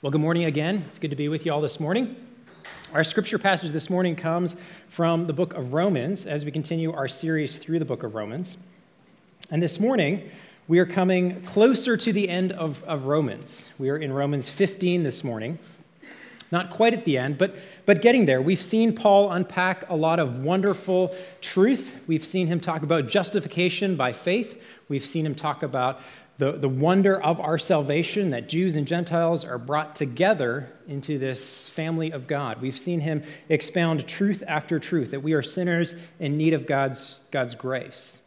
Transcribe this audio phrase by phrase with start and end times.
[0.00, 0.84] Well, good morning again.
[0.86, 2.14] It's good to be with you all this morning.
[2.94, 4.54] Our scripture passage this morning comes
[4.86, 8.58] from the book of Romans as we continue our series through the book of Romans.
[9.50, 10.30] And this morning,
[10.68, 13.70] we are coming closer to the end of, of Romans.
[13.76, 15.58] We are in Romans 15 this morning.
[16.52, 18.40] Not quite at the end, but, but getting there.
[18.40, 21.96] We've seen Paul unpack a lot of wonderful truth.
[22.06, 24.62] We've seen him talk about justification by faith.
[24.88, 26.00] We've seen him talk about
[26.38, 31.68] the, the wonder of our salvation that Jews and Gentiles are brought together into this
[31.68, 32.62] family of God.
[32.62, 37.24] We've seen him expound truth after truth that we are sinners in need of God's,
[37.32, 38.20] God's grace.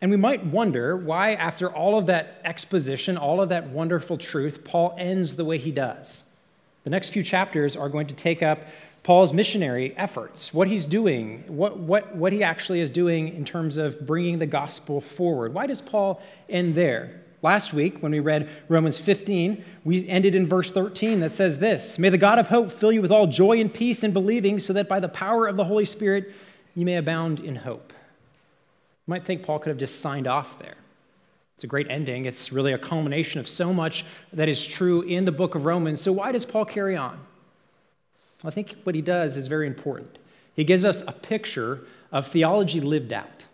[0.00, 4.64] And we might wonder why, after all of that exposition, all of that wonderful truth,
[4.64, 6.24] Paul ends the way he does.
[6.84, 8.60] The next few chapters are going to take up
[9.02, 13.76] Paul's missionary efforts, what he's doing, what, what, what he actually is doing in terms
[13.76, 15.54] of bringing the gospel forward.
[15.54, 17.22] Why does Paul end there?
[17.40, 21.98] Last week, when we read Romans 15, we ended in verse 13 that says this
[21.98, 24.72] May the God of hope fill you with all joy and peace in believing, so
[24.72, 26.32] that by the power of the Holy Spirit
[26.74, 27.92] you may abound in hope.
[29.06, 30.76] You might think Paul could have just signed off there.
[31.54, 32.24] It's a great ending.
[32.24, 36.00] It's really a culmination of so much that is true in the book of Romans.
[36.00, 37.18] So, why does Paul carry on?
[38.44, 40.18] I think what he does is very important.
[40.54, 41.80] He gives us a picture
[42.12, 43.46] of theology lived out.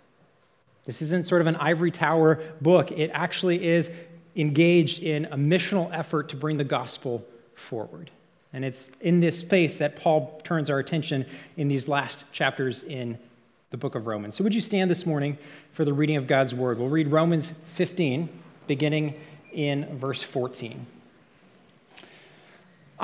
[0.84, 3.90] This isn't sort of an ivory tower book, it actually is
[4.36, 7.24] engaged in a missional effort to bring the gospel
[7.54, 8.10] forward.
[8.52, 13.18] And it's in this space that Paul turns our attention in these last chapters in
[13.70, 14.36] the book of Romans.
[14.36, 15.36] So, would you stand this morning
[15.72, 16.78] for the reading of God's word?
[16.78, 18.28] We'll read Romans 15,
[18.68, 19.18] beginning
[19.52, 20.86] in verse 14.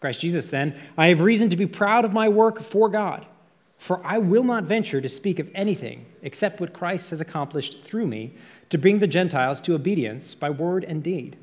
[0.00, 3.26] Christ Jesus, then, I have reason to be proud of my work for God,
[3.76, 8.06] for I will not venture to speak of anything except what Christ has accomplished through
[8.06, 8.34] me
[8.70, 11.36] to bring the Gentiles to obedience by word and deed,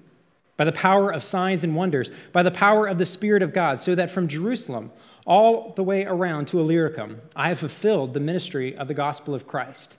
[0.56, 3.80] by the power of signs and wonders, by the power of the Spirit of God,
[3.80, 4.92] so that from Jerusalem
[5.26, 9.46] all the way around to Illyricum, I have fulfilled the ministry of the gospel of
[9.46, 9.98] Christ.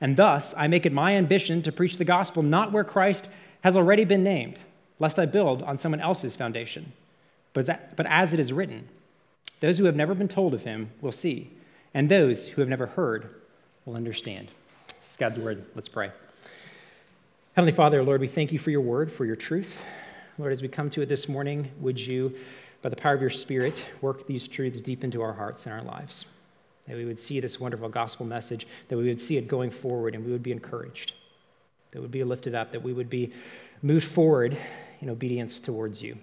[0.00, 3.28] And thus I make it my ambition to preach the gospel not where Christ
[3.62, 4.58] has already been named,
[5.00, 6.92] lest I build on someone else's foundation.
[7.58, 8.88] But, that, but as it is written,
[9.58, 11.50] those who have never been told of him will see,
[11.92, 13.34] and those who have never heard
[13.84, 14.52] will understand.
[15.00, 15.66] This is God's word.
[15.74, 16.12] Let's pray.
[17.56, 19.76] Heavenly Father, Lord, we thank you for your word, for your truth.
[20.38, 22.32] Lord, as we come to it this morning, would you,
[22.80, 25.82] by the power of your Spirit, work these truths deep into our hearts and our
[25.82, 26.26] lives?
[26.86, 30.14] That we would see this wonderful gospel message, that we would see it going forward,
[30.14, 31.14] and we would be encouraged,
[31.90, 33.32] that we would be lifted up, that we would be
[33.82, 34.56] moved forward
[35.00, 36.18] in obedience towards you.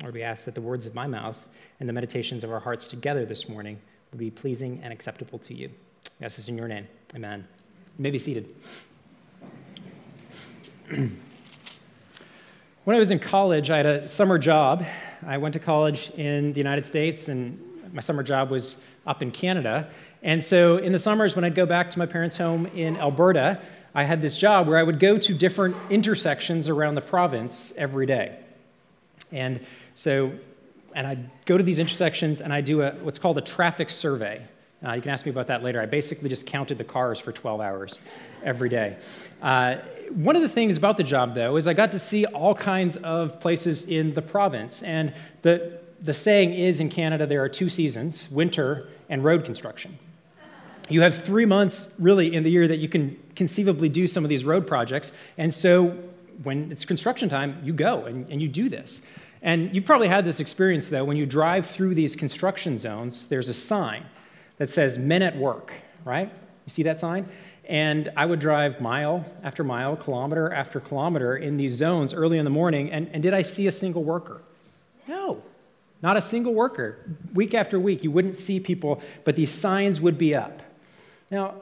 [0.00, 1.38] Lord, we ask that the words of my mouth
[1.78, 3.78] and the meditations of our hearts together this morning
[4.10, 5.68] would be pleasing and acceptable to you.
[6.18, 6.88] We ask this in your name.
[7.14, 7.46] Amen.
[7.98, 8.48] You may be seated.
[10.88, 11.10] when
[12.86, 14.84] I was in college, I had a summer job.
[15.26, 17.60] I went to college in the United States, and
[17.92, 18.76] my summer job was
[19.06, 19.90] up in Canada.
[20.22, 23.60] And so in the summers, when I'd go back to my parents' home in Alberta,
[23.94, 28.06] I had this job where I would go to different intersections around the province every
[28.06, 28.38] day.
[29.30, 29.60] And
[29.94, 30.32] so,
[30.94, 34.42] and I go to these intersections and I do a, what's called a traffic survey.
[34.84, 35.80] Uh, you can ask me about that later.
[35.80, 38.00] I basically just counted the cars for 12 hours
[38.42, 38.96] every day.
[39.40, 39.76] Uh,
[40.10, 42.96] one of the things about the job, though, is I got to see all kinds
[42.98, 44.82] of places in the province.
[44.82, 49.98] And the, the saying is in Canada there are two seasons winter and road construction.
[50.88, 54.28] You have three months really in the year that you can conceivably do some of
[54.28, 55.12] these road projects.
[55.38, 55.96] And so
[56.42, 59.00] when it's construction time, you go and, and you do this.
[59.42, 63.48] And you've probably had this experience, though, when you drive through these construction zones, there's
[63.48, 64.06] a sign
[64.58, 65.72] that says men at work,
[66.04, 66.32] right?
[66.64, 67.28] You see that sign?
[67.68, 72.44] And I would drive mile after mile, kilometer after kilometer in these zones early in
[72.44, 72.92] the morning.
[72.92, 74.42] And, and did I see a single worker?
[75.08, 75.42] No,
[76.02, 76.98] not a single worker.
[77.34, 80.62] Week after week, you wouldn't see people, but these signs would be up.
[81.30, 81.54] Now,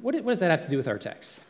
[0.00, 1.40] what, what does that have to do with our text?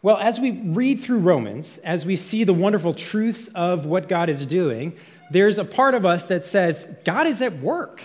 [0.00, 4.28] Well, as we read through Romans, as we see the wonderful truths of what God
[4.28, 4.96] is doing,
[5.30, 8.00] there's a part of us that says, God is at work.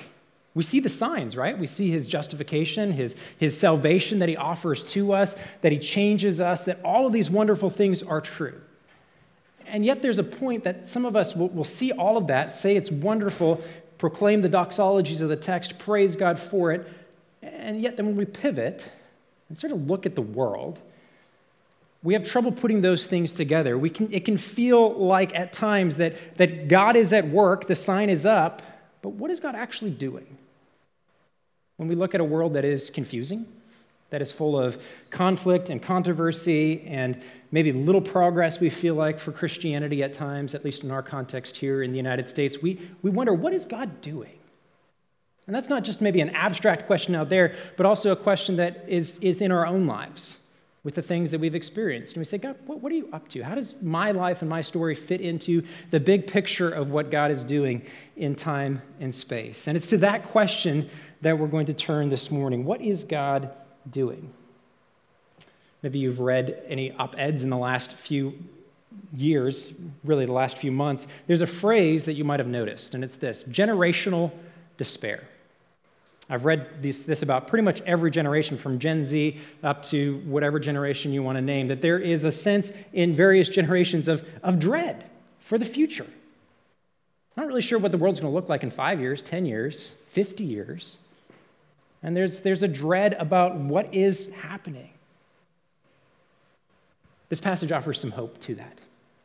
[0.56, 1.58] We see the signs, right?
[1.58, 6.42] We see his justification, his, his salvation that he offers to us, that he changes
[6.42, 8.60] us, that all of these wonderful things are true.
[9.68, 12.52] And yet, there's a point that some of us will, will see all of that,
[12.52, 13.64] say it's wonderful,
[13.98, 16.88] proclaim the doxologies of the text, praise God for it,
[17.42, 18.92] and yet then when we pivot
[19.50, 20.82] and sort of look at the world,
[22.04, 23.78] we have trouble putting those things together.
[23.78, 27.76] We can, it can feel like at times that, that God is at work, the
[27.76, 28.62] sign is up,
[29.02, 30.38] but what is God actually doing?
[31.78, 33.48] When we look at a world that is confusing,
[34.10, 37.20] that is full of conflict and controversy and
[37.52, 41.58] maybe little progress we feel like for Christianity at times, at least in our context
[41.58, 44.38] here in the United States, we, we wonder what is God doing?
[45.48, 48.86] And that's not just maybe an abstract question out there, but also a question that
[48.88, 50.38] is, is in our own lives
[50.84, 52.14] with the things that we've experienced.
[52.14, 53.42] And we say, God, what, what, are you up to?
[53.42, 57.32] How does my life and my story fit into the big picture of what God
[57.32, 57.84] is doing
[58.18, 59.68] in time and space?
[59.68, 60.90] And it's to that question
[61.22, 62.66] that we're going to turn this morning.
[62.66, 63.52] What is God
[63.90, 64.30] doing?
[65.82, 68.34] Maybe you've read any op eds in the last few
[69.14, 69.72] years,
[70.04, 71.08] really the last few months.
[71.28, 74.32] There's a phrase that you might have noticed, and it's this generational
[74.78, 75.24] despair.
[76.30, 80.60] I've read this, this, about pretty much every generation, from Gen Z up to whatever
[80.60, 84.58] generation you want to name, that there is a sense in various generations of, of
[84.58, 85.10] dread
[85.40, 86.08] for the future.
[87.36, 89.46] I'm not really sure what the world's going to look like in five years, 10
[89.46, 90.98] years, 50 years.
[92.02, 94.90] And there's, there's a dread about what is happening.
[97.30, 98.78] This passage offers some hope to that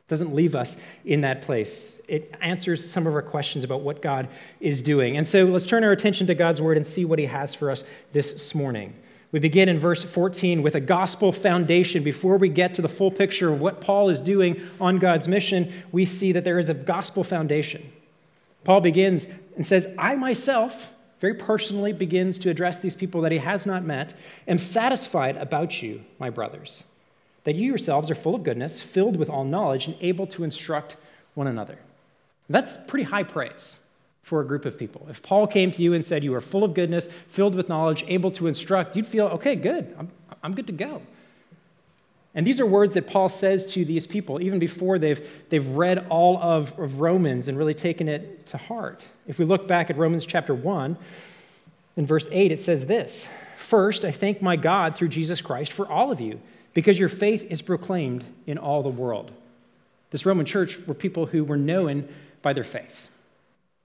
[0.08, 2.00] doesn't leave us in that place.
[2.08, 4.28] It answers some of our questions about what God
[4.58, 5.18] is doing.
[5.18, 7.70] And so let's turn our attention to God's word and see what he has for
[7.70, 8.94] us this morning.
[9.30, 12.02] We begin in verse 14 with a gospel foundation.
[12.02, 15.70] Before we get to the full picture of what Paul is doing on God's mission,
[15.92, 17.92] we see that there is a gospel foundation.
[18.64, 20.90] Paul begins and says, I myself,
[21.20, 24.14] very personally, begins to address these people that he has not met,
[24.46, 26.84] am satisfied about you, my brothers
[27.44, 30.96] that you yourselves are full of goodness, filled with all knowledge, and able to instruct
[31.34, 31.78] one another.
[32.48, 33.80] That's pretty high praise
[34.22, 35.06] for a group of people.
[35.08, 38.04] If Paul came to you and said you are full of goodness, filled with knowledge,
[38.08, 40.10] able to instruct, you'd feel, okay, good, I'm,
[40.42, 41.02] I'm good to go.
[42.34, 46.06] And these are words that Paul says to these people even before they've, they've read
[46.10, 49.02] all of, of Romans and really taken it to heart.
[49.26, 50.96] If we look back at Romans chapter 1,
[51.96, 53.26] in verse 8, it says this
[53.56, 56.40] First, I thank my God through Jesus Christ for all of you
[56.78, 59.32] because your faith is proclaimed in all the world.
[60.12, 62.08] This Roman church were people who were known
[62.40, 63.08] by their faith.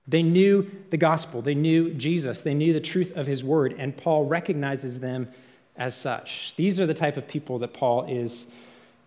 [0.08, 3.98] They knew the gospel, they knew Jesus, they knew the truth of his word, and
[3.98, 5.28] Paul recognizes them
[5.76, 6.54] as such.
[6.56, 8.46] These are the type of people that Paul is,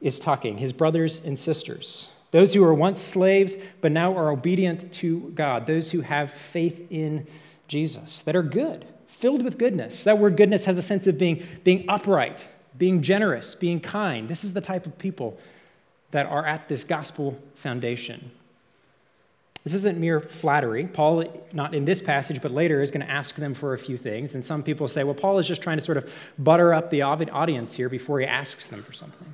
[0.00, 2.08] is talking, his brothers and sisters.
[2.32, 5.64] Those who were once slaves, but now are obedient to God.
[5.64, 7.24] Those who have faith in
[7.68, 10.02] Jesus, that are good, filled with goodness.
[10.02, 12.44] That word goodness has a sense of being, being upright,
[12.78, 14.28] being generous, being kind.
[14.28, 15.38] This is the type of people
[16.10, 18.30] that are at this gospel foundation.
[19.64, 20.86] This isn't mere flattery.
[20.86, 23.96] Paul, not in this passage, but later, is going to ask them for a few
[23.96, 24.36] things.
[24.36, 26.08] And some people say, well, Paul is just trying to sort of
[26.38, 29.26] butter up the audience here before he asks them for something.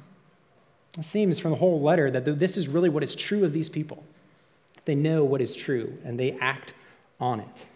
[0.99, 3.69] It seems from the whole letter that this is really what is true of these
[3.69, 4.03] people.
[4.87, 6.73] They know what is true and they act
[7.21, 7.67] on it.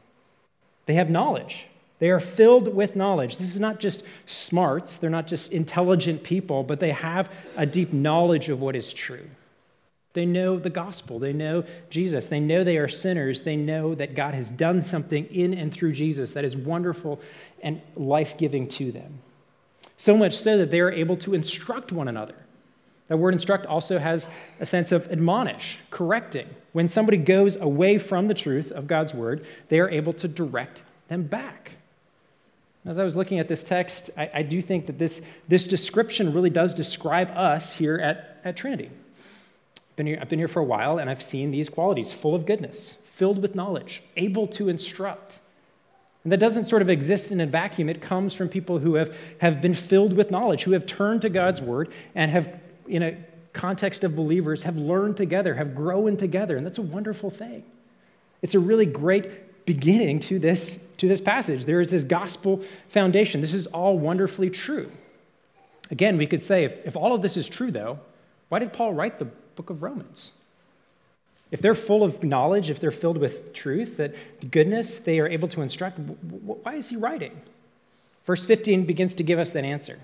[0.87, 1.67] They have knowledge.
[1.99, 3.39] They are filled with knowledge.
[3.39, 7.93] This is not just smarts, they're not just intelligent people, but they have a deep
[7.93, 9.27] knowledge of what is true.
[10.17, 11.19] They know the gospel.
[11.19, 12.29] They know Jesus.
[12.29, 13.43] They know they are sinners.
[13.43, 17.21] They know that God has done something in and through Jesus that is wonderful
[17.63, 19.19] and life giving to them.
[19.99, 22.35] So much so that they are able to instruct one another.
[23.09, 24.27] That word instruct also has
[24.59, 26.49] a sense of admonish, correcting.
[26.73, 30.83] When somebody goes away from the truth of God's word, they are able to direct
[31.09, 31.73] them back.
[32.87, 36.33] As I was looking at this text, I, I, do think that this, this description
[36.33, 38.91] really does describe us here at, at Trinity.
[39.97, 42.47] Been here, I've been here for a while, and I've seen these qualities full of
[42.47, 45.41] goodness, filled with knowledge, able to instruct.
[46.23, 47.89] And that doesn't sort of exist in a vacuum.
[47.89, 51.29] It comes from people who have, have been filled with knowledge, who have turned to
[51.29, 53.17] God's word and have, in a
[53.53, 56.57] context of believers, have learned together, have grown together.
[56.57, 57.65] And that's a wonderful thing.
[58.43, 59.31] It's a really great
[59.67, 61.65] beginning to this to this passage.
[61.65, 63.41] There is this gospel foundation.
[63.41, 64.91] This is all wonderfully true.
[65.91, 67.99] Again, we could say if, if all of this is true, though,
[68.49, 70.33] why did Paul write the book of Romans?
[71.51, 74.15] If they're full of knowledge, if they're filled with truth, that
[74.51, 77.41] goodness, they are able to instruct, why is he writing?
[78.25, 79.99] Verse 15 begins to give us that answer.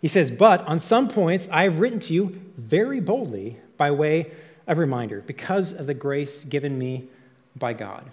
[0.00, 4.32] He says, But on some points I have written to you very boldly by way
[4.66, 7.08] of reminder, because of the grace given me
[7.56, 8.04] by God.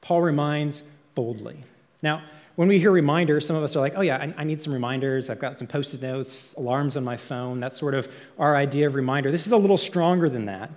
[0.00, 0.82] Paul reminds
[1.14, 1.64] boldly.
[2.02, 2.22] Now,
[2.56, 4.72] when we hear reminders, some of us are like, oh, yeah, I, I need some
[4.72, 5.30] reminders.
[5.30, 7.60] I've got some post it notes, alarms on my phone.
[7.60, 9.30] That's sort of our idea of reminder.
[9.30, 10.70] This is a little stronger than that.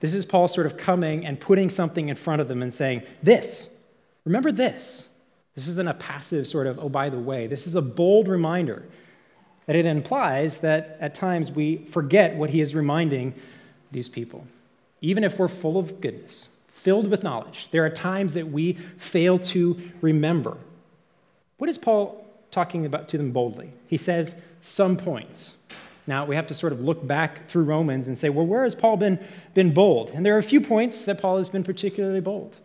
[0.00, 3.02] This is Paul sort of coming and putting something in front of them and saying,
[3.22, 3.68] This,
[4.24, 5.08] remember this.
[5.54, 7.46] This isn't a passive sort of, oh, by the way.
[7.46, 8.84] This is a bold reminder
[9.68, 13.34] And it implies that at times we forget what he is reminding
[13.92, 14.46] these people.
[15.00, 16.48] Even if we're full of goodness,
[16.80, 20.56] filled with knowledge, there are times that we fail to remember.
[21.58, 23.70] What is Paul talking about to them boldly?
[23.86, 25.54] He says some points.
[26.06, 28.74] Now, we have to sort of look back through Romans and say, well, where has
[28.74, 29.18] Paul been,
[29.52, 30.10] been bold?
[30.10, 32.56] And there are a few points that Paul has been particularly bold.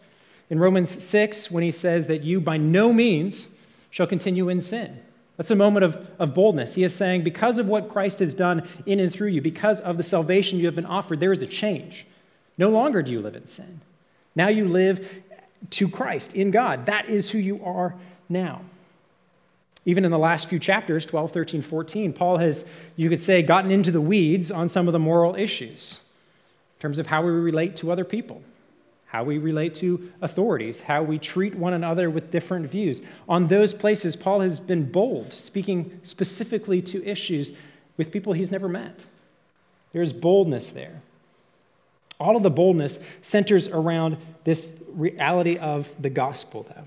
[0.50, 3.50] In Romans 6, when he says that you by no means
[3.90, 4.98] shall continue in sin.
[5.36, 6.74] That's a moment of, of boldness.
[6.76, 9.98] He is saying, because of what Christ has done in and through you, because of
[9.98, 12.06] the salvation you have been offered, there is a change.
[12.58, 13.82] No longer do you live in sin.
[14.36, 15.08] Now you live
[15.72, 16.88] to Christ, in God.
[16.88, 17.96] That is who you are
[18.30, 18.62] now.
[19.86, 22.66] Even in the last few chapters, 12, 13, 14, Paul has,
[22.96, 26.00] you could say, gotten into the weeds on some of the moral issues
[26.78, 28.42] in terms of how we relate to other people,
[29.06, 33.02] how we relate to authorities, how we treat one another with different views.
[33.30, 37.52] On those places, Paul has been bold, speaking specifically to issues
[37.98, 39.00] with people he's never met.
[39.94, 41.02] There's boldness there.
[42.20, 46.84] All of the boldness centers around this reality of the gospel, though.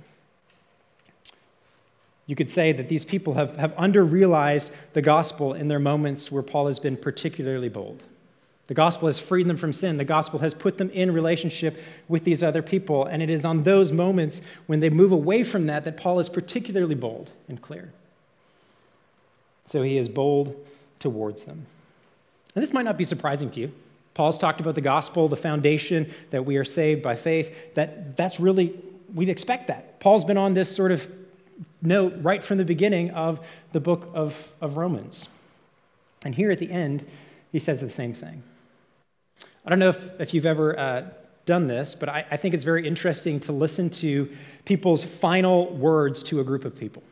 [2.27, 6.43] You could say that these people have, have under-realized the gospel in their moments where
[6.43, 8.03] Paul has been particularly bold.
[8.67, 9.97] The gospel has freed them from sin.
[9.97, 13.07] The gospel has put them in relationship with these other people.
[13.07, 16.29] And it is on those moments when they move away from that that Paul is
[16.29, 17.93] particularly bold and clear.
[19.65, 20.55] So he is bold
[20.99, 21.67] towards them.
[22.55, 23.73] And this might not be surprising to you.
[24.19, 27.55] Paul's talked about the gospel, the foundation that we are saved by faith.
[27.75, 28.75] That, that's really,
[29.15, 30.01] we'd expect that.
[30.01, 31.09] Paul's been on this sort of
[31.83, 33.39] note right from the beginning of
[33.71, 35.29] the book of, of Romans.
[36.25, 37.07] And here at the end,
[37.53, 38.43] he says the same thing.
[39.65, 41.05] I don't know if, if you've ever uh,
[41.47, 44.29] done this, but I, I think it's very interesting to listen to
[44.65, 47.05] people's final words to a group of people.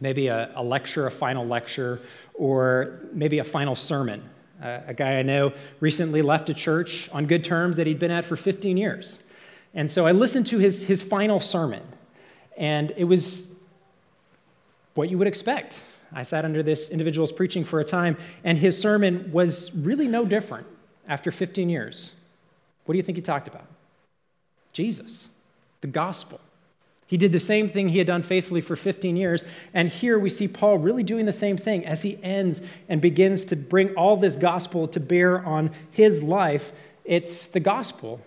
[0.00, 2.00] Maybe a, a lecture, a final lecture,
[2.34, 4.28] or maybe a final sermon.
[4.62, 8.12] Uh, a guy I know recently left a church on good terms that he'd been
[8.12, 9.18] at for 15 years.
[9.74, 11.82] And so I listened to his, his final sermon.
[12.56, 13.48] And it was
[14.94, 15.80] what you would expect.
[16.12, 20.26] I sat under this individual's preaching for a time, and his sermon was really no
[20.26, 20.66] different
[21.08, 22.12] after 15 years.
[22.84, 23.66] What do you think he talked about?
[24.72, 25.28] Jesus,
[25.80, 26.40] the gospel.
[27.06, 29.44] He did the same thing he had done faithfully for 15 years.
[29.74, 33.44] And here we see Paul really doing the same thing as he ends and begins
[33.46, 36.72] to bring all this gospel to bear on his life.
[37.04, 38.20] It's the gospel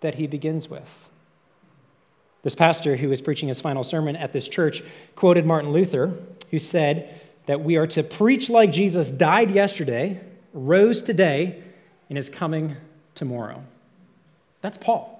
[0.00, 1.08] that he begins with.
[2.42, 4.82] This pastor who was preaching his final sermon at this church
[5.16, 6.12] quoted Martin Luther,
[6.50, 10.20] who said that we are to preach like Jesus died yesterday,
[10.52, 11.62] rose today,
[12.08, 12.76] and is coming
[13.14, 13.62] tomorrow.
[14.60, 15.17] That's Paul.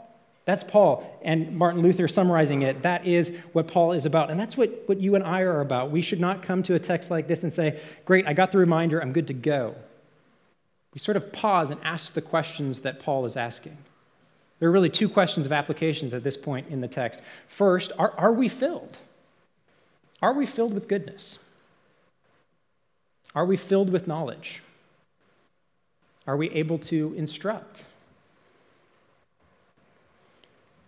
[0.49, 1.05] That's Paul.
[1.21, 4.31] And Martin Luther summarizing it, that is what Paul is about.
[4.31, 5.91] And that's what, what you and I are about.
[5.91, 8.57] We should not come to a text like this and say, Great, I got the
[8.57, 9.75] reminder, I'm good to go.
[10.95, 13.77] We sort of pause and ask the questions that Paul is asking.
[14.59, 17.21] There are really two questions of applications at this point in the text.
[17.47, 18.97] First, are, are we filled?
[20.23, 21.41] Are we filled with goodness?
[23.35, 24.63] Are we filled with knowledge?
[26.27, 27.85] Are we able to instruct?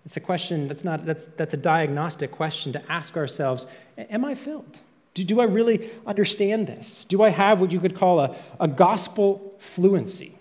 [0.07, 3.67] It's a question that's not that's that's a diagnostic question to ask ourselves,
[3.99, 4.79] am I filled?
[5.15, 7.05] Do, do I really understand this?
[7.09, 10.35] Do I have what you could call a, a gospel fluency?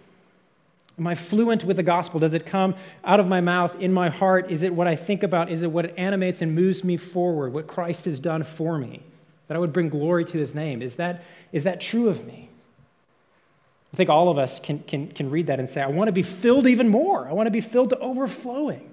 [1.00, 2.20] Am I fluent with the gospel?
[2.20, 4.52] Does it come out of my mouth, in my heart?
[4.52, 5.50] Is it what I think about?
[5.50, 9.02] Is it what animates and moves me forward, what Christ has done for me?
[9.48, 10.82] That I would bring glory to his name.
[10.82, 12.50] Is that, is that true of me?
[13.94, 16.12] I think all of us can, can, can read that and say, I want to
[16.12, 17.28] be filled even more.
[17.28, 18.89] I want to be filled to overflowing.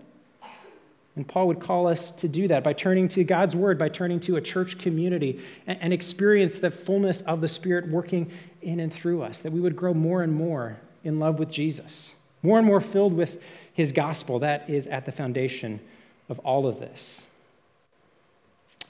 [1.17, 4.21] And Paul would call us to do that by turning to God's word, by turning
[4.21, 8.31] to a church community, and, and experience the fullness of the Spirit working
[8.61, 12.15] in and through us, that we would grow more and more in love with Jesus,
[12.43, 13.43] more and more filled with
[13.73, 14.41] his gospel.
[14.41, 15.81] That is at the foundation
[16.29, 17.23] of all of this.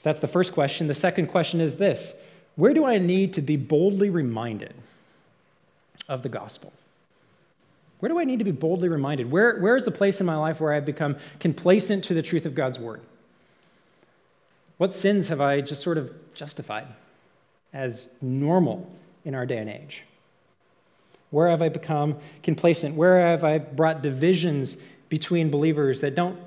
[0.03, 0.87] That's the first question.
[0.87, 2.13] The second question is this
[2.55, 4.73] Where do I need to be boldly reminded
[6.09, 6.73] of the gospel?
[7.99, 9.31] Where do I need to be boldly reminded?
[9.31, 12.45] Where, where is the place in my life where I've become complacent to the truth
[12.45, 13.01] of God's word?
[14.77, 16.87] What sins have I just sort of justified
[17.73, 18.91] as normal
[19.25, 20.03] in our day and age?
[21.31, 22.95] Where have I become complacent?
[22.95, 24.77] Where have I brought divisions
[25.09, 26.39] between believers that don't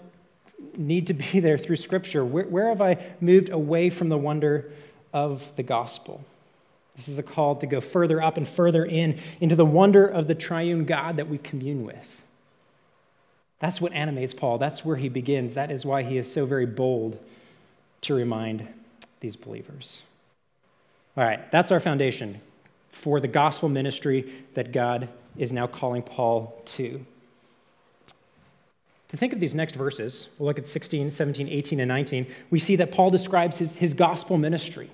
[0.76, 2.24] need to be there through Scripture?
[2.24, 4.70] Where, where have I moved away from the wonder
[5.12, 6.24] of the gospel?
[7.00, 10.26] This is a call to go further up and further in into the wonder of
[10.26, 12.22] the triune God that we commune with.
[13.58, 14.58] That's what animates Paul.
[14.58, 15.54] That's where he begins.
[15.54, 17.18] That is why he is so very bold
[18.02, 18.68] to remind
[19.20, 20.02] these believers.
[21.16, 22.38] All right, that's our foundation
[22.90, 27.02] for the gospel ministry that God is now calling Paul to.
[29.08, 32.26] To think of these next verses, we'll look at 16, 17, 18, and 19.
[32.50, 34.90] We see that Paul describes his, his gospel ministry.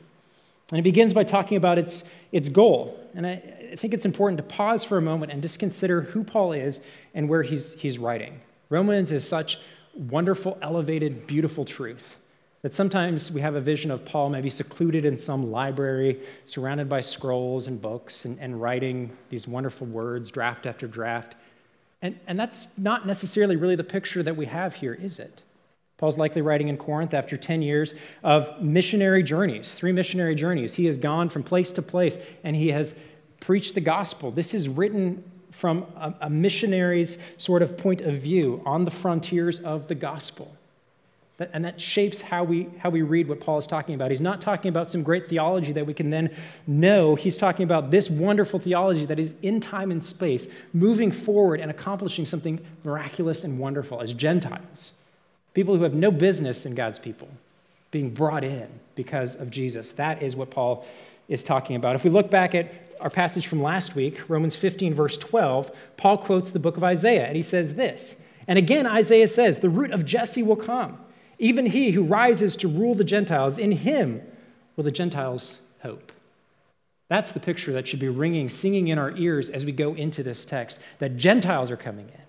[0.71, 2.99] And it begins by talking about its, its goal.
[3.15, 3.43] And I,
[3.73, 6.81] I think it's important to pause for a moment and just consider who Paul is
[7.15, 8.41] and where he's, he's writing.
[8.69, 9.59] Romans is such
[9.95, 12.17] wonderful, elevated, beautiful truth
[12.63, 17.01] that sometimes we have a vision of Paul maybe secluded in some library, surrounded by
[17.01, 21.37] scrolls and books, and, and writing these wonderful words, draft after draft.
[22.03, 25.43] And, and that's not necessarily really the picture that we have here, is it?
[25.99, 30.75] Paul's likely writing in Corinth after 10 years of missionary journeys, three missionary journeys.
[30.75, 32.95] He has gone from place to place and he has
[33.41, 34.31] preached the gospel.
[34.31, 39.59] This is written from a, a missionary's sort of point of view on the frontiers
[39.61, 40.55] of the gospel.
[41.39, 44.11] And that shapes how we, how we read what Paul is talking about.
[44.11, 46.35] He's not talking about some great theology that we can then
[46.67, 47.15] know.
[47.15, 51.71] He's talking about this wonderful theology that is in time and space, moving forward and
[51.71, 54.93] accomplishing something miraculous and wonderful as Gentiles.
[55.57, 57.29] People who have no business in God's people
[57.91, 59.93] being brought in because of Jesus.
[59.93, 60.85] That is what Paul
[61.31, 61.95] is talking about.
[61.95, 66.19] If we look back at our passage from last week, Romans 15, verse 12, Paul
[66.19, 68.17] quotes the book of Isaiah, and he says this.
[68.47, 70.99] And again, Isaiah says, The root of Jesse will come,
[71.39, 73.57] even he who rises to rule the Gentiles.
[73.57, 74.21] In him
[74.77, 76.13] will the Gentiles hope.
[77.09, 80.23] That's the picture that should be ringing, singing in our ears as we go into
[80.23, 82.26] this text that Gentiles are coming in,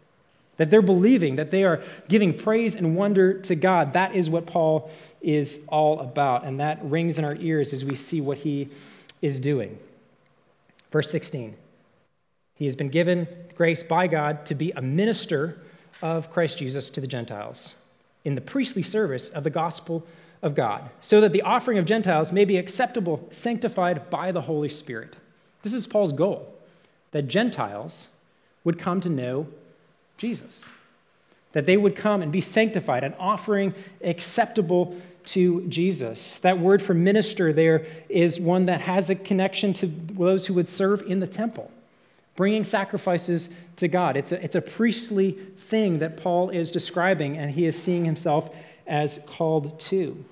[0.58, 3.94] that they're believing, that they are giving praise and wonder to God.
[3.94, 6.44] That is what Paul is all about.
[6.44, 8.70] And that rings in our ears as we see what he
[9.22, 9.78] is doing.
[10.92, 11.56] Verse 16
[12.56, 15.60] He has been given grace by God to be a minister
[16.02, 17.74] of Christ Jesus to the Gentiles
[18.24, 20.06] in the priestly service of the gospel
[20.42, 24.70] of God, so that the offering of Gentiles may be acceptable, sanctified by the Holy
[24.70, 25.16] Spirit.
[25.64, 26.54] This is Paul's goal
[27.12, 28.10] that Gentiles
[28.64, 29.48] would come to know
[30.18, 30.66] Jesus,
[31.54, 36.38] that they would come and be sanctified, an offering acceptable to Jesus.
[36.38, 40.70] That word for minister there is one that has a connection to those who would
[40.70, 41.70] serve in the temple,
[42.36, 44.18] bringing sacrifices to God.
[44.18, 48.50] It's a, it's a priestly thing that Paul is describing, and he is seeing himself
[48.88, 50.24] as called to.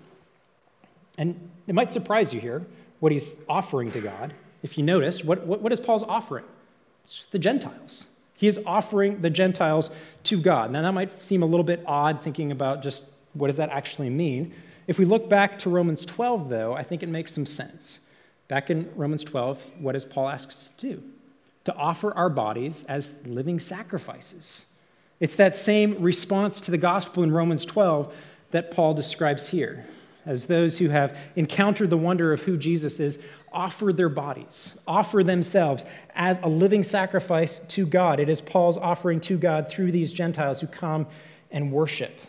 [1.17, 2.65] And it might surprise you here
[2.99, 4.33] what he's offering to God.
[4.63, 6.45] If you notice, what, what, what is Paul's offering?
[7.03, 8.07] It's the Gentiles.
[8.35, 9.89] He is offering the Gentiles
[10.23, 10.71] to God.
[10.71, 14.09] Now, that might seem a little bit odd thinking about just what does that actually
[14.09, 14.53] mean.
[14.87, 17.99] If we look back to Romans 12, though, I think it makes some sense.
[18.47, 21.03] Back in Romans 12, what does Paul ask us to do?
[21.65, 24.65] To offer our bodies as living sacrifices.
[25.19, 28.13] It's that same response to the gospel in Romans 12
[28.51, 29.85] that Paul describes here.
[30.25, 33.17] As those who have encountered the wonder of who Jesus is,
[33.53, 35.85] offer their bodies, offer themselves
[36.15, 38.19] as a living sacrifice to God.
[38.19, 41.07] It is Paul's offering to God through these Gentiles who come
[41.51, 42.19] and worship.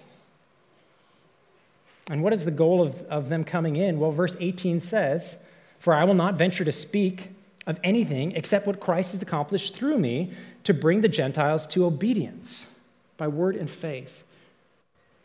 [2.09, 3.99] And what is the goal of, of them coming in?
[3.99, 5.37] Well, verse 18 says,
[5.81, 7.31] For I will not venture to speak
[7.67, 10.33] of anything except what Christ has accomplished through me
[10.63, 12.69] to bring the Gentiles to obedience
[13.17, 14.23] by word and faith.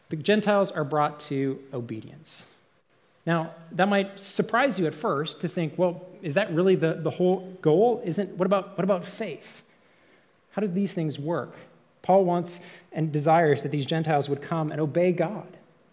[0.10, 2.46] The Gentiles are brought to obedience.
[3.26, 7.10] Now, that might surprise you at first to think, well, is that really the, the
[7.10, 8.02] whole goal?
[8.04, 9.64] Isn't what about what about faith?
[10.52, 11.54] How do these things work?
[12.02, 12.60] Paul wants
[12.92, 15.48] and desires that these Gentiles would come and obey God.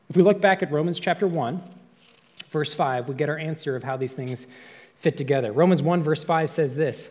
[0.09, 1.61] If we look back at Romans chapter 1,
[2.49, 4.47] verse 5, we get our answer of how these things
[4.97, 5.53] fit together.
[5.53, 7.11] Romans 1, verse 5 says this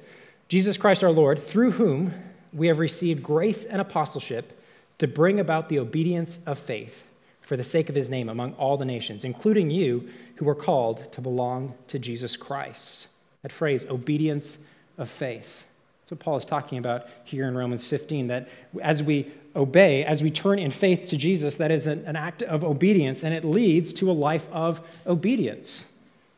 [0.50, 2.14] Jesus Christ our Lord, through whom
[2.52, 4.60] we have received grace and apostleship
[4.98, 7.04] to bring about the obedience of faith
[7.48, 11.10] for the sake of his name among all the nations, including you who are called
[11.14, 13.08] to belong to Jesus Christ.
[13.42, 14.58] That phrase, obedience
[14.98, 15.64] of faith.
[16.02, 18.50] That's what Paul is talking about here in Romans 15, that
[18.82, 22.44] as we obey, as we turn in faith to Jesus, that is an, an act
[22.44, 25.86] of obedience, and it leads to a life of obedience.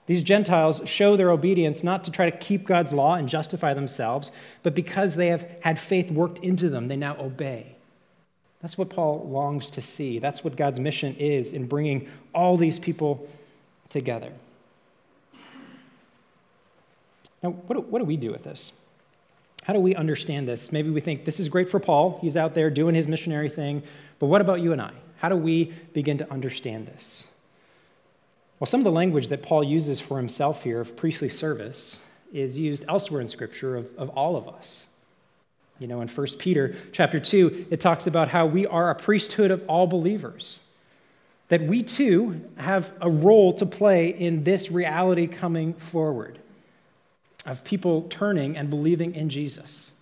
[0.06, 4.32] These Gentiles show their obedience not to try to keep God's law and justify themselves,
[4.62, 7.78] but because they have had faith worked into them, they now obey.
[8.62, 10.20] That's what Paul longs to see.
[10.20, 13.28] That's what God's mission is in bringing all these people
[13.90, 14.32] together.
[17.42, 18.74] Now, what do, what do we do with this?
[19.64, 20.72] How do we understand this?
[20.72, 22.20] Maybe we think this is great for Paul.
[22.22, 23.84] He's out there doing his missionary thing.
[24.20, 24.92] But what about you and I?
[25.18, 27.26] How do we begin to understand this?
[28.60, 32.00] Well, some of the language that Paul uses for himself here of priestly service
[32.34, 34.88] is used elsewhere in Scripture of, of all of us.
[35.80, 39.50] You know, in 1 Peter chapter 2, it talks about how we are a priesthood
[39.50, 40.60] of all believers.
[41.48, 46.38] That we too have a role to play in this reality coming forward
[47.46, 49.94] of people turning and believing in Jesus,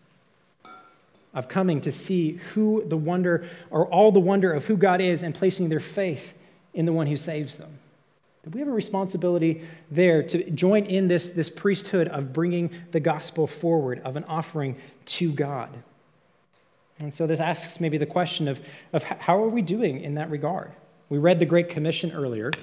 [1.33, 5.21] of coming to see who the wonder, or all the wonder of who God is,
[5.21, 6.33] and placing their faith
[6.73, 7.77] in the one who saves them.
[8.47, 12.99] That we have a responsibility there to join in this, this priesthood of bringing the
[13.01, 15.69] gospel forward, of an offering to God.
[16.99, 18.61] And so this asks maybe the question of,
[18.93, 20.71] of how are we doing in that regard?
[21.09, 22.53] We read the Great Commission earlier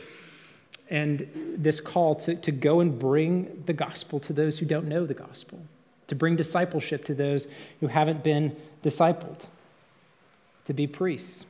[0.89, 5.05] and this call to, to go and bring the gospel to those who don't know
[5.05, 5.61] the gospel,
[6.07, 7.47] to bring discipleship to those
[7.81, 9.41] who haven't been discipled,
[10.65, 11.45] to be priests.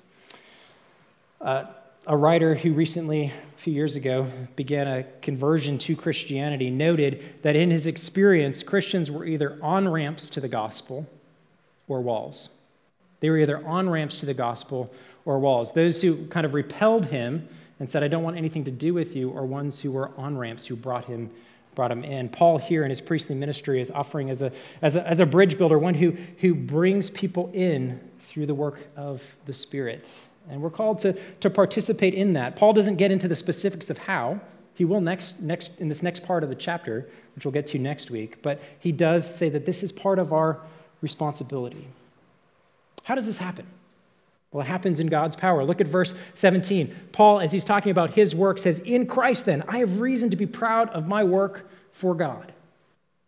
[1.40, 1.66] Uh,
[2.07, 3.33] a writer who recently,
[3.64, 9.24] few years ago, began a conversion to Christianity noted that in his experience, Christians were
[9.24, 11.07] either on ramps to the gospel
[11.88, 12.50] or walls.
[13.20, 14.92] They were either on ramps to the gospel
[15.24, 15.72] or walls.
[15.72, 17.48] Those who kind of repelled him
[17.81, 20.37] and said, I don't want anything to do with you, or ones who were on
[20.37, 21.31] ramps who brought him,
[21.74, 22.29] brought him in.
[22.29, 25.57] Paul, here in his priestly ministry, is offering as a, as a, as a bridge
[25.57, 30.07] builder, one who, who brings people in through the work of the Spirit.
[30.50, 32.57] And we're called to, to participate in that.
[32.57, 34.40] Paul doesn't get into the specifics of how.
[34.74, 37.78] He will next, next in this next part of the chapter, which we'll get to
[37.78, 40.59] next week, but he does say that this is part of our
[41.00, 41.87] responsibility.
[43.04, 43.66] How does this happen?
[44.50, 45.64] Well, it happens in God's power.
[45.64, 46.94] Look at verse 17.
[47.12, 50.37] Paul, as he's talking about his work, says, In Christ, then, I have reason to
[50.37, 52.52] be proud of my work for God.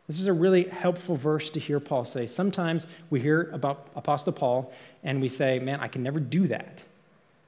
[0.07, 2.27] This is a really helpful verse to hear Paul say.
[2.27, 6.83] Sometimes we hear about Apostle Paul and we say, Man, I can never do that.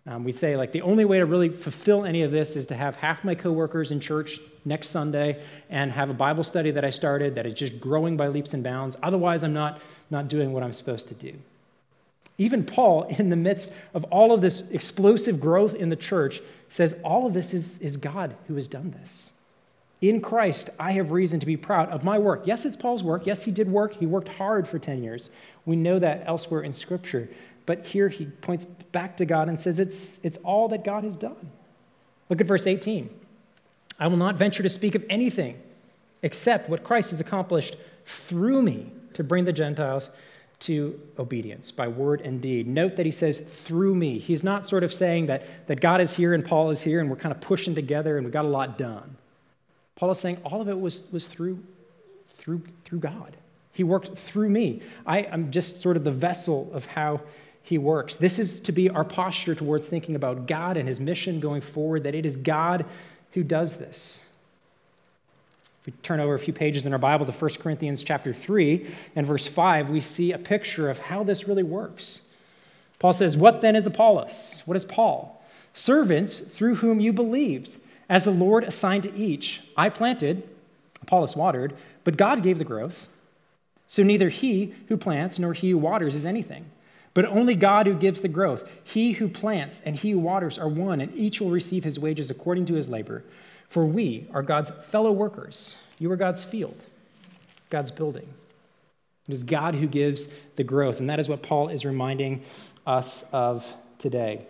[0.09, 2.75] Um, we say, like, the only way to really fulfill any of this is to
[2.75, 6.89] have half my coworkers in church next Sunday and have a Bible study that I
[6.89, 8.97] started that is just growing by leaps and bounds.
[9.03, 11.35] Otherwise, I'm not, not doing what I'm supposed to do.
[12.39, 16.41] Even Paul, in the midst of all of this explosive growth in the church,
[16.71, 19.33] says all of this is, is God who has done this.
[20.01, 22.47] In Christ, I have reason to be proud of my work.
[22.47, 23.27] Yes, it's Paul's work.
[23.27, 23.95] Yes, he did work.
[23.95, 25.29] He worked hard for 10 years.
[25.67, 27.29] We know that elsewhere in Scripture.
[27.69, 31.19] But here he points back to God and says it's, it's all that God has
[31.19, 31.51] done.
[32.31, 33.11] Look at verse 18.
[34.01, 35.61] I will not venture to speak of anything
[36.23, 37.77] except what Christ has accomplished
[38.07, 40.09] through me to bring the Gentiles
[40.61, 42.67] to obedience by word and deed.
[42.67, 44.19] Note that he says, through me.
[44.19, 47.11] He's not sort of saying that, that God is here and Paul is here and
[47.11, 49.19] we're kind of pushing together and we got a lot done.
[49.95, 51.63] Paul is saying all of it was, was through,
[52.31, 53.37] through, through God.
[53.75, 54.81] He worked through me.
[55.07, 57.21] I, am just sort of the vessel of how
[57.63, 58.17] he works.
[58.17, 62.05] This is to be our posture towards thinking about God and his mission going forward,
[62.05, 62.87] that it is God
[63.33, 64.23] who does this
[65.81, 68.89] If we turn over a few pages in our Bible to 1 Corinthians chapter 3
[69.17, 72.21] and verse 5, we see a picture of how this really works.
[72.99, 74.63] Paul says, What then is Apollos?
[74.65, 75.43] What is Paul?
[75.75, 77.77] Servants through whom you believed,
[78.09, 79.61] as the Lord assigned to each.
[79.77, 80.49] I planted,
[81.03, 83.09] Apollos watered, but God gave the growth.
[83.87, 86.67] So neither he who plants nor he who waters is anything,
[87.19, 88.63] but only God who gives the growth.
[88.85, 92.31] He who plants and he who waters are one, and each will receive his wages
[92.31, 93.25] according to his labor.
[93.69, 95.75] For we are God's fellow workers.
[95.99, 96.81] You are God's field,
[97.71, 98.29] God's building.
[99.27, 102.45] It is God who gives the growth, and that is what Paul is reminding
[102.87, 103.67] us of
[103.99, 104.47] today.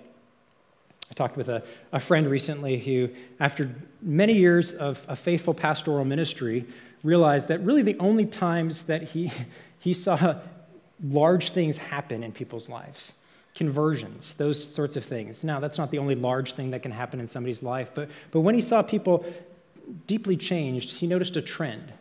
[1.11, 3.09] I talked with a, a friend recently who,
[3.41, 6.67] after many years of a faithful pastoral ministry,
[7.03, 9.33] realized that really the only times that he,
[9.79, 10.35] he saw
[11.03, 13.15] large things happen in people's lives
[13.55, 15.43] conversions, those sorts of things.
[15.43, 18.41] Now, that's not the only large thing that can happen in somebody's life, but, but
[18.41, 19.25] when he saw people
[20.07, 21.93] deeply changed, he noticed a trend.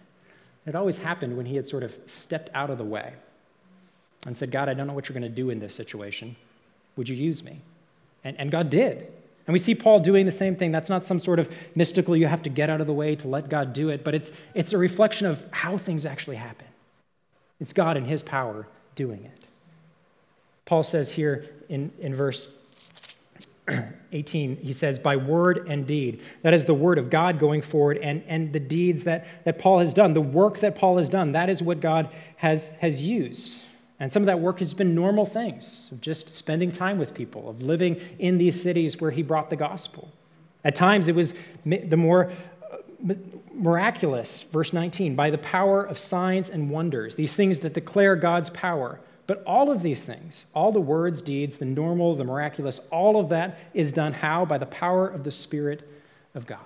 [0.67, 3.13] It always happened when he had sort of stepped out of the way
[4.27, 6.36] and said, God, I don't know what you're going to do in this situation.
[6.95, 7.60] Would you use me?
[8.23, 9.12] And, and God did.
[9.47, 10.71] And we see Paul doing the same thing.
[10.71, 13.27] That's not some sort of mystical, you have to get out of the way to
[13.27, 16.67] let God do it, but it's, it's a reflection of how things actually happen.
[17.60, 19.45] It's God and his power doing it.
[20.65, 22.49] Paul says here in, in verse
[24.12, 26.21] 18, he says, by word and deed.
[26.41, 29.79] That is the word of God going forward and, and the deeds that, that Paul
[29.79, 31.31] has done, the work that Paul has done.
[31.31, 33.62] That is what God has, has used.
[33.99, 37.49] And some of that work has been normal things of just spending time with people,
[37.49, 40.12] of living in these cities where he brought the gospel.
[40.63, 41.33] At times, it was
[41.65, 42.31] the more
[42.71, 43.13] uh,
[43.58, 48.50] miraculous, verse 19, by the power of signs and wonders, these things that declare God's
[48.50, 49.00] power.
[49.26, 53.30] But all of these things, all the words, deeds, the normal, the miraculous, all of
[53.30, 54.46] that is done how?
[54.46, 55.89] By the power of the Spirit
[56.34, 56.60] of God.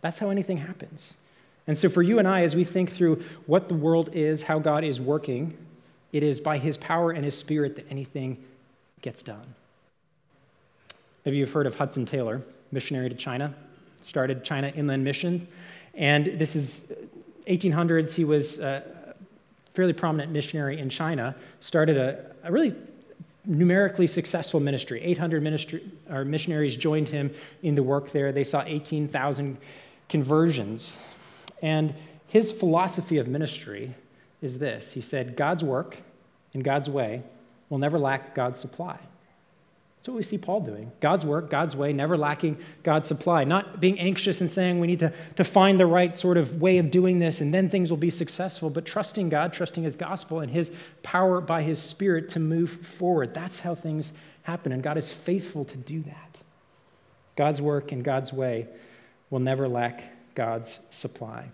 [0.00, 1.16] That's how anything happens.
[1.66, 4.58] And so, for you and I, as we think through what the world is, how
[4.58, 5.56] God is working
[6.14, 8.38] it is by his power and his spirit that anything
[9.02, 9.54] gets done.
[11.24, 13.52] Maybe you've heard of Hudson Taylor, missionary to China,
[14.04, 15.48] started China Inland Mission.
[15.94, 16.84] And this is
[17.46, 18.12] 1800s.
[18.12, 18.82] He was a
[19.74, 22.74] fairly prominent missionary in China, started a, a really
[23.44, 25.02] numerically successful ministry.
[25.02, 28.32] 800 ministry, or missionaries joined him in the work there.
[28.32, 29.58] They saw 18,000
[30.08, 30.98] conversions.
[31.62, 31.94] And
[32.28, 33.94] his philosophy of ministry
[34.40, 35.96] is this He said, God's work
[36.52, 37.22] in God's way
[37.68, 38.98] will never lack God's supply.
[40.04, 40.92] That's what we see Paul doing.
[41.00, 43.44] God's work, God's way, never lacking God's supply.
[43.44, 46.76] Not being anxious and saying we need to, to find the right sort of way
[46.76, 50.40] of doing this and then things will be successful, but trusting God, trusting His gospel
[50.40, 50.70] and His
[51.02, 53.32] power by His Spirit to move forward.
[53.32, 54.12] That's how things
[54.42, 56.38] happen, and God is faithful to do that.
[57.34, 58.68] God's work and God's way
[59.30, 61.46] will never lack God's supply.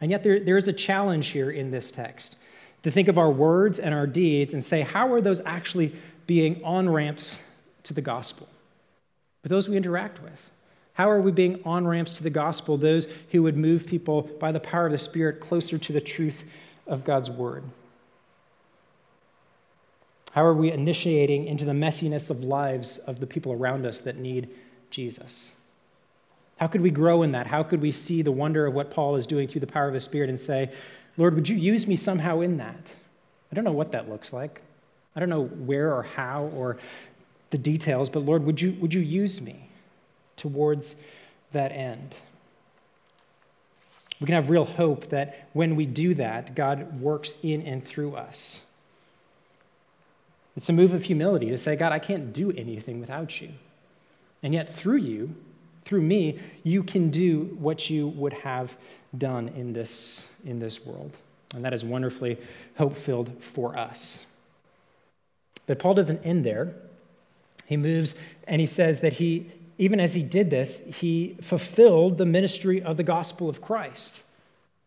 [0.00, 2.36] And yet, there, there is a challenge here in this text
[2.84, 5.94] to think of our words and our deeds and say, how are those actually
[6.26, 7.38] being on ramps
[7.84, 8.48] to the gospel,
[9.42, 10.50] but those we interact with.
[10.94, 14.52] How are we being on ramps to the gospel, those who would move people by
[14.52, 16.44] the power of the Spirit closer to the truth
[16.86, 17.64] of God's word?
[20.30, 24.18] How are we initiating into the messiness of lives of the people around us that
[24.18, 24.50] need
[24.90, 25.52] Jesus?
[26.56, 27.46] How could we grow in that?
[27.46, 29.94] How could we see the wonder of what Paul is doing through the power of
[29.94, 30.72] the Spirit and say,
[31.16, 32.86] Lord, would you use me somehow in that?
[33.50, 34.60] I don't know what that looks like.
[35.14, 36.78] I don't know where or how or
[37.50, 39.68] the details, but Lord, would you, would you use me
[40.36, 40.96] towards
[41.52, 42.14] that end?
[44.20, 48.16] We can have real hope that when we do that, God works in and through
[48.16, 48.60] us.
[50.56, 53.50] It's a move of humility to say, God, I can't do anything without you.
[54.42, 55.34] And yet, through you,
[55.82, 58.76] through me, you can do what you would have
[59.16, 61.12] done in this, in this world.
[61.54, 62.38] And that is wonderfully
[62.76, 64.24] hope filled for us.
[65.66, 66.74] But Paul doesn't end there.
[67.66, 68.14] He moves
[68.46, 72.96] and he says that he, even as he did this, he fulfilled the ministry of
[72.96, 74.22] the gospel of Christ.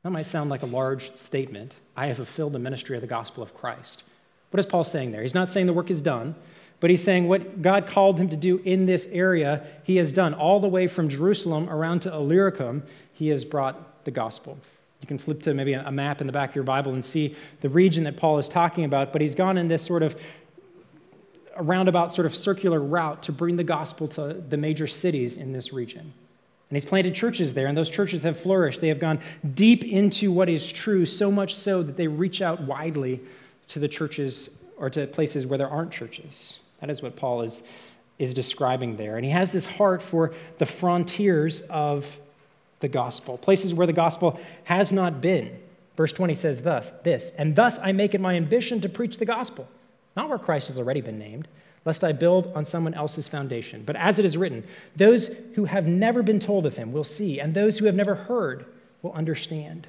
[0.04, 1.76] That might sound like a large statement.
[1.96, 4.04] I have fulfilled the ministry of the gospel of Christ.
[4.52, 5.24] What is Paul saying there?
[5.24, 6.36] He's not saying the work is done,
[6.80, 10.34] but he's saying what God called him to do in this area, he has done.
[10.34, 14.58] All the way from Jerusalem around to Illyricum, he has brought the gospel.
[15.02, 17.36] You can flip to maybe a map in the back of your Bible and see
[17.62, 20.16] the region that Paul is talking about, but he's gone in this sort of
[21.58, 25.52] a roundabout sort of circular route to bring the gospel to the major cities in
[25.52, 26.02] this region.
[26.70, 28.82] And he's planted churches there, and those churches have flourished.
[28.82, 29.20] They have gone
[29.56, 33.22] deep into what is true, so much so that they reach out widely
[33.70, 36.60] to the churches or to places where there aren't churches.
[36.82, 37.64] That is what Paul is,
[38.20, 39.16] is describing there.
[39.16, 42.20] And he has this heart for the frontiers of
[42.82, 45.58] the gospel, places where the gospel has not been.
[45.96, 49.26] Verse 20 says thus, this, and thus I make it my ambition to preach the
[49.26, 49.68] gospel
[50.18, 51.48] not where Christ has already been named,
[51.86, 53.84] lest I build on someone else's foundation.
[53.86, 57.40] But as it is written, those who have never been told of him will see,
[57.40, 58.66] and those who have never heard
[59.02, 59.88] will understand.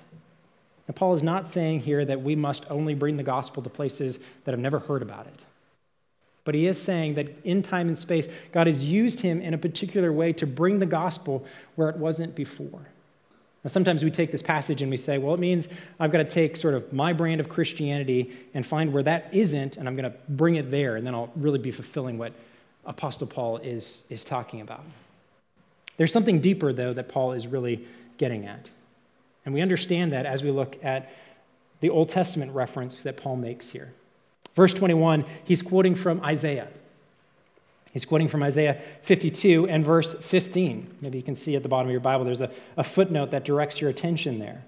[0.87, 4.19] And Paul is not saying here that we must only bring the gospel to places
[4.45, 5.45] that have never heard about it.
[6.45, 9.59] But he is saying that in time and space, God has used him in a
[9.59, 12.87] particular way to bring the gospel where it wasn't before.
[13.64, 15.68] Now, sometimes we take this passage and we say, well, it means
[15.99, 19.77] I've got to take sort of my brand of Christianity and find where that isn't,
[19.77, 22.33] and I'm going to bring it there, and then I'll really be fulfilling what
[22.85, 24.85] Apostle Paul is, is talking about.
[25.97, 27.85] There's something deeper, though, that Paul is really
[28.16, 28.71] getting at.
[29.44, 31.11] And we understand that as we look at
[31.81, 33.92] the Old Testament reference that Paul makes here.
[34.55, 36.68] Verse 21, he's quoting from Isaiah.
[37.92, 40.96] He's quoting from Isaiah 52 and verse 15.
[41.01, 43.44] Maybe you can see at the bottom of your Bible, there's a, a footnote that
[43.44, 44.64] directs your attention there.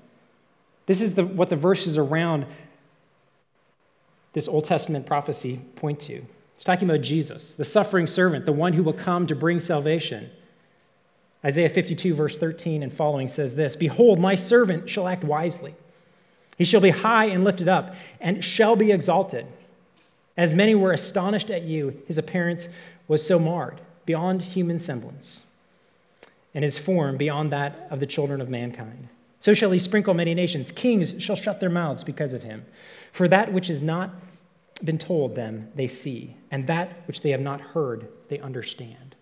[0.87, 2.47] This is the, what the verses around
[4.33, 6.25] this Old Testament prophecy point to.
[6.55, 10.31] It's talking about Jesus, the suffering servant, the one who will come to bring salvation.
[11.45, 15.75] Isaiah 52, verse 13 and following says this Behold, my servant shall act wisely.
[16.59, 19.47] He shall be high and lifted up, and shall be exalted.
[20.37, 22.69] As many were astonished at you, his appearance
[23.11, 25.43] was so marred beyond human semblance,
[26.55, 29.09] and his form beyond that of the children of mankind.
[29.41, 30.71] So shall he sprinkle many nations.
[30.71, 32.65] Kings shall shut their mouths because of him.
[33.11, 34.11] For that which has not
[34.85, 39.17] been told them, they see, and that which they have not heard, they understand.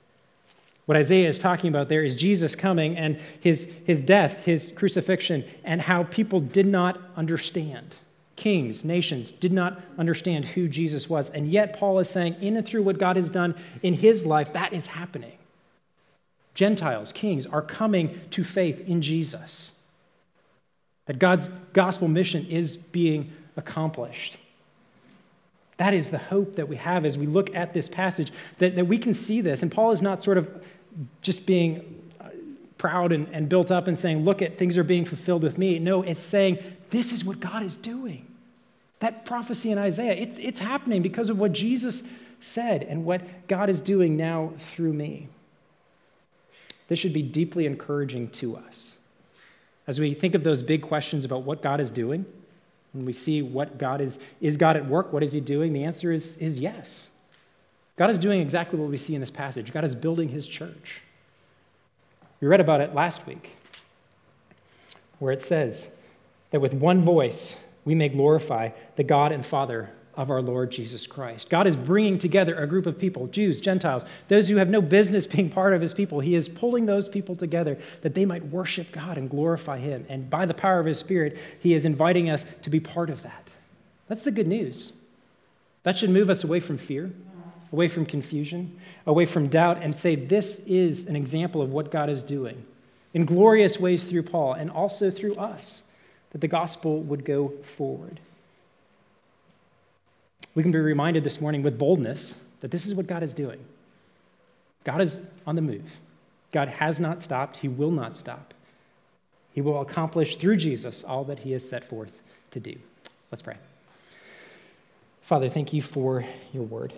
[0.84, 5.46] What Isaiah is talking about there is Jesus coming and his, his death, his crucifixion,
[5.64, 7.94] and how people did not understand
[8.38, 11.28] kings, nations did not understand who Jesus was.
[11.30, 14.52] And yet, Paul is saying, in and through what God has done in his life,
[14.52, 15.36] that is happening.
[16.54, 19.72] Gentiles, kings, are coming to faith in Jesus.
[21.06, 24.38] That God's gospel mission is being accomplished.
[25.78, 28.86] That is the hope that we have as we look at this passage, that, that
[28.86, 29.62] we can see this.
[29.62, 30.64] And Paul is not sort of
[31.22, 32.28] just being uh,
[32.76, 35.78] proud and, and built up and saying, Look at things are being fulfilled with me.
[35.80, 36.58] No, it's saying,
[36.90, 38.27] This is what God is doing.
[39.00, 42.02] That prophecy in Isaiah, it's, it's happening because of what Jesus
[42.40, 45.28] said and what God is doing now through me.
[46.88, 48.96] This should be deeply encouraging to us.
[49.86, 52.26] As we think of those big questions about what God is doing,
[52.92, 55.12] when we see what God is, is God at work?
[55.12, 55.72] What is He doing?
[55.72, 57.10] The answer is, is yes.
[57.96, 59.72] God is doing exactly what we see in this passage.
[59.72, 61.02] God is building His church.
[62.40, 63.50] We read about it last week,
[65.18, 65.88] where it says
[66.50, 67.54] that with one voice
[67.88, 71.48] we may glorify the God and Father of our Lord Jesus Christ.
[71.48, 75.26] God is bringing together a group of people, Jews, Gentiles, those who have no business
[75.34, 76.20] being part of his people.
[76.20, 80.04] He is pulling those people together that they might worship God and glorify him.
[80.10, 83.22] And by the power of his Spirit, he is inviting us to be part of
[83.22, 83.48] that.
[84.06, 84.92] That's the good news.
[85.84, 87.10] That should move us away from fear,
[87.72, 92.10] away from confusion, away from doubt, and say, This is an example of what God
[92.10, 92.62] is doing
[93.14, 95.84] in glorious ways through Paul and also through us,
[96.30, 98.20] that the gospel would go forward
[100.58, 103.64] we can be reminded this morning with boldness that this is what God is doing.
[104.82, 106.00] God is on the move.
[106.50, 107.58] God has not stopped.
[107.58, 108.54] He will not stop.
[109.52, 112.10] He will accomplish through Jesus all that he has set forth
[112.50, 112.74] to do.
[113.30, 113.56] Let's pray.
[115.22, 116.92] Father, thank you for your word.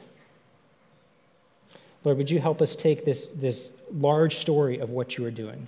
[2.03, 5.67] Lord, would you help us take this, this large story of what you are doing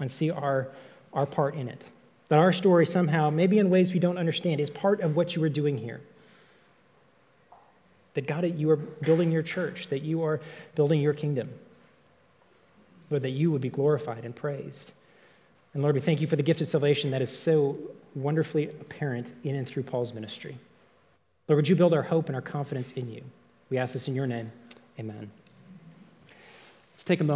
[0.00, 0.68] and see our,
[1.12, 1.84] our part in it?
[2.28, 5.42] That our story somehow, maybe in ways we don't understand, is part of what you
[5.44, 6.00] are doing here
[8.18, 10.40] that God, you are building your church, that you are
[10.74, 11.50] building your kingdom.
[13.10, 14.90] Lord, that you would be glorified and praised.
[15.72, 17.78] And Lord, we thank you for the gift of salvation that is so
[18.16, 20.58] wonderfully apparent in and through Paul's ministry.
[21.46, 23.22] Lord, would you build our hope and our confidence in you?
[23.70, 24.50] We ask this in your name.
[24.98, 25.30] Amen.
[26.92, 27.26] Let's take a moment.